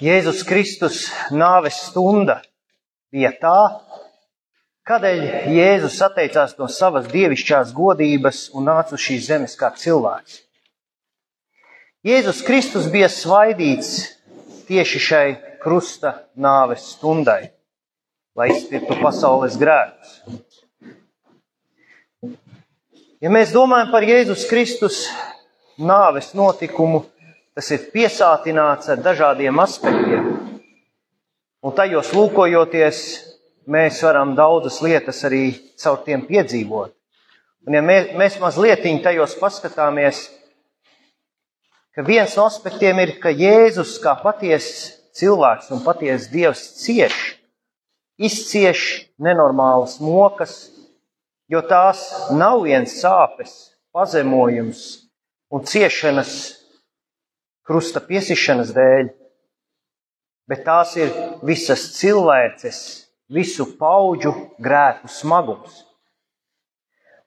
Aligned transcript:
Jēzus 0.00 0.46
Kristus 0.48 1.10
nāves 1.28 1.76
stunda 1.90 2.38
bija 3.12 3.34
tā, 3.36 3.58
kādēļ 4.88 5.18
Jēzus 5.52 5.98
atteicās 6.06 6.54
no 6.56 6.70
savas 6.72 7.10
dievišķās 7.12 7.74
godības 7.76 8.46
un 8.56 8.64
nāca 8.70 8.96
uz 8.96 9.04
šīs 9.04 9.26
zemes 9.28 9.58
kā 9.60 9.68
cilvēks. 9.76 10.38
Jēzus 12.08 12.40
Kristus 12.46 12.88
bija 12.88 13.10
svaidīts 13.12 13.92
tieši 14.70 15.04
šai 15.04 15.26
krusta 15.60 16.14
nāves 16.32 16.88
stundai, 16.94 17.52
lai 18.32 18.48
izpirktu 18.54 18.96
pasaules 19.02 19.60
grēkus. 19.60 20.16
Ja 23.20 23.28
mēs 23.28 23.52
domājam 23.52 23.92
par 23.92 24.08
Jēzus 24.08 24.48
Kristus 24.48 25.04
nāves 25.76 26.32
notikumu, 26.32 27.04
tas 27.54 27.70
ir 27.74 27.88
piesātināts 27.94 28.90
ar 28.92 29.02
dažādiem 29.02 29.58
aspektiem. 29.62 30.28
Un 31.60 31.74
tajos 31.76 32.12
lūkojoties, 32.16 33.00
mēs 33.70 34.00
varam 34.04 34.32
daudzas 34.38 34.80
lietas 34.82 35.20
arī 35.28 35.44
caur 35.80 36.00
tiem 36.06 36.24
piedzīvot. 36.28 36.94
Un 37.68 37.76
ja 37.76 37.82
mēs, 37.84 38.14
mēs 38.16 38.38
mazliet 38.40 38.86
tajos 39.04 39.34
paskatāmies, 39.36 40.22
ka 41.94 42.02
viens 42.06 42.36
no 42.38 42.46
aspektiem 42.48 43.02
ir, 43.02 43.18
ka 43.20 43.28
Jēzus 43.28 43.98
kā 44.00 44.14
patiesa 44.22 44.96
cilvēks 45.18 45.68
un 45.74 45.82
patiesa 45.84 46.30
Dievs 46.32 46.62
cieš, 46.80 47.16
izcieš 48.16 49.10
nenormālas 49.20 49.98
mokas, 50.00 50.70
jo 51.50 51.60
tās 51.60 52.06
nav 52.32 52.62
viens 52.64 52.94
sāpes, 53.02 53.74
pazemojums 53.92 55.10
un 55.50 55.66
ciešanas 55.66 56.59
krusta 57.70 58.00
piesišanas 58.02 58.72
dēļ, 58.74 59.12
bet 60.50 60.64
tās 60.66 60.96
ir 60.98 61.12
visas 61.46 61.84
cilvēces, 61.94 62.80
visu 63.30 63.68
pauģu 63.78 64.32
grēku 64.58 65.06
smagums. 65.06 65.84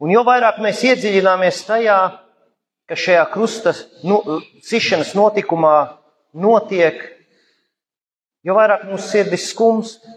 Un 0.00 0.14
jo 0.14 0.24
vairāk 0.24 0.62
mēs 0.64 0.80
iedziļināmies 0.88 1.60
tajā, 1.68 1.98
ka 2.88 2.96
šajā 2.96 3.26
krusta 3.34 3.74
nu, 4.08 4.22
cišanas 4.64 5.12
notikumā 5.12 5.76
notiek, 6.32 6.96
jo 8.40 8.56
vairāk 8.56 8.88
mūsu 8.88 9.12
sirdis 9.12 9.50
skumst. 9.52 10.08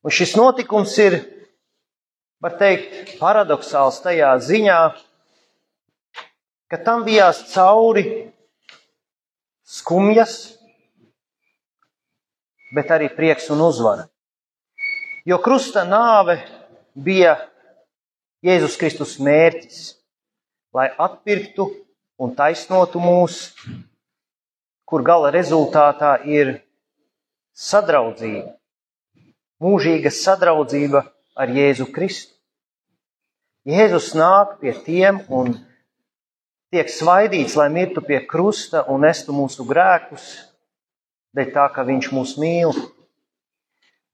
Un 0.00 0.16
šis 0.16 0.32
notikums 0.40 0.96
ir, 1.04 1.20
var 2.40 2.56
teikt, 2.56 3.18
paradoxāls 3.20 4.00
tajā 4.00 4.32
ziņā, 4.48 4.82
ka 6.72 6.80
tam 6.88 7.04
bijās 7.04 7.50
cauri 7.52 8.32
skumjas, 9.72 10.58
bet 12.76 12.90
arī 12.92 13.08
prieks 13.12 13.48
un 13.52 13.62
uzvara. 13.64 14.08
Jo 15.28 15.38
krusta 15.38 15.84
nāve 15.86 16.40
bija 16.94 17.36
Jēzus 18.42 18.74
Kristus 18.80 19.14
mērķis, 19.22 19.94
lai 20.74 20.88
atpirktu 20.98 21.68
un 22.18 22.34
taisnotu 22.34 23.00
mūs, 23.00 23.52
kur 24.88 25.04
gala 25.06 25.30
rezultātā 25.32 26.16
ir 26.26 26.56
sadraudzība, 27.56 28.56
mūžīga 29.62 30.10
sadraudzība 30.12 31.04
ar 31.38 31.52
Jēzu 31.54 31.86
Kristu. 31.94 32.34
Jēzus 33.68 34.10
nāk 34.18 34.58
pie 34.60 34.74
tiem 34.84 35.22
un 35.30 35.54
tiek 36.72 36.88
svaidīts, 36.88 37.54
lai 37.60 37.68
mirtu 37.68 38.00
pie 38.04 38.22
krusta 38.24 38.86
un 38.88 39.04
nestu 39.04 39.34
mūsu 39.36 39.66
grēkus, 39.68 40.24
dēļ 41.36 41.50
tā, 41.52 41.66
ka 41.74 41.84
viņš 41.84 42.08
mūs 42.16 42.34
mīl. 42.40 42.72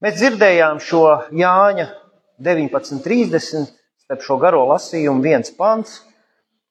Mēs 0.02 0.18
dzirdējām 0.18 0.80
šo 0.82 1.04
Jāņa 1.38 1.86
19.30, 2.42 3.70
starp 4.02 4.26
šo 4.26 4.38
garo 4.42 4.64
lasījumu 4.72 5.22
viens 5.22 5.54
pants. 5.54 6.00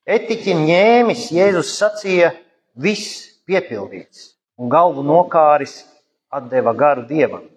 Etiķi 0.07 0.55
ņēmis, 0.59 1.25
Jēzus 1.35 1.73
sacīja, 1.79 2.33
viss 2.75 3.23
piepildīts, 3.47 4.33
un 4.59 4.71
galvu 4.71 5.03
nokāris 5.07 5.81
atdeva 6.31 6.75
garu 6.75 7.07
dievam. 7.07 7.47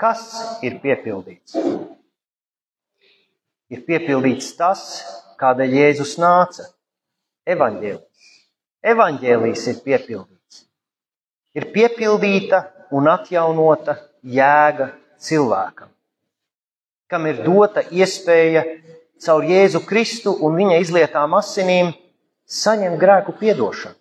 Kas 0.00 0.24
ir 0.64 0.76
piepildīts? 0.84 1.56
Ir 3.72 3.84
piepildīts 3.84 4.54
tas, 4.56 4.86
kādēļ 5.40 5.76
Jēzus 5.80 6.16
nāca 6.20 6.73
evaņģēlijs. 7.48 8.30
Evaņģēlijs 8.84 9.66
ir 9.70 9.80
piepildīts. 9.84 10.62
Ir 11.56 11.68
piepildīta 11.72 12.60
un 12.94 13.08
atjaunota 13.08 13.96
jēga 14.24 14.90
cilvēkam, 15.24 15.90
kam 17.08 17.28
ir 17.30 17.42
dota 17.44 17.84
iespēja 17.94 18.64
caur 19.24 19.44
Jēzu 19.48 19.84
Kristu 19.86 20.34
un 20.44 20.56
viņa 20.58 20.80
izlietām 20.82 21.36
asinīm 21.38 21.92
saņemt 22.44 22.98
grēku 23.00 23.36
piedošanu 23.38 23.96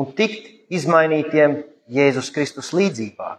un 0.00 0.12
tikt 0.16 0.46
izmainītiem 0.72 1.58
Jēzus 1.90 2.30
Kristus 2.32 2.70
līdzībā. 2.76 3.34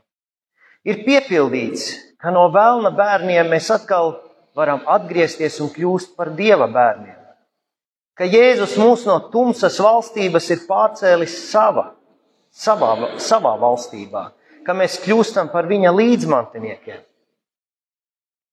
Ir 0.83 1.05
piepildīts, 1.05 1.87
ka 2.19 2.33
no 2.33 2.49
vēlna 2.53 2.91
bērniem 2.97 3.49
mēs 3.53 3.69
atkal 3.73 4.17
varam 4.57 4.83
atgriezties 4.89 5.61
un 5.63 5.71
kļūst 5.71 6.17
par 6.17 6.33
dieva 6.35 6.67
bērniem 6.67 7.20
ka 8.17 8.27
Jēzus 8.27 8.75
mūs 8.79 9.05
no 9.09 9.17
tumsas 9.33 9.79
valstības 9.81 10.49
ir 10.53 10.65
pārcēlis 10.67 11.37
sava, 11.51 11.91
savā, 12.51 13.15
savā 13.21 13.55
valstībā, 13.61 14.25
ka 14.65 14.75
mēs 14.77 14.99
kļūstam 15.05 15.51
par 15.53 15.69
viņa 15.71 15.93
līdzmantiniekiem. 15.95 17.01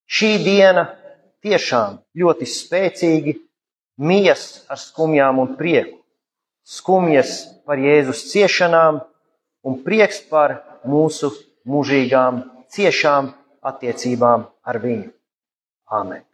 Šī 0.08 0.30
diena 0.40 0.86
tiešām 1.44 1.98
ļoti 2.16 2.48
spēcīgi 2.48 3.34
mijas 3.98 4.64
ar 4.70 4.80
skumjām 4.80 5.42
un 5.42 5.54
prieku. 5.58 5.98
Skumjas 6.68 7.42
par 7.68 7.80
Jēzus 7.80 8.26
ciešanām 8.32 9.02
un 9.68 9.78
prieks 9.84 10.20
par 10.30 10.58
mūsu 10.88 11.32
mūžīgām 11.68 12.42
ciešām 12.72 13.32
attiecībām 13.68 14.48
ar 14.68 14.80
viņu. 14.84 15.12
Āmen! 15.88 16.27